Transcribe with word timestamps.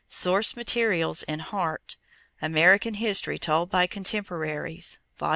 Source 0.09 0.55
materials 0.55 1.21
in 1.21 1.37
Hart, 1.41 1.95
American 2.41 2.95
History 2.95 3.37
Told 3.37 3.69
by 3.69 3.85
Contemporaries, 3.85 4.97
Vol. 5.19 5.29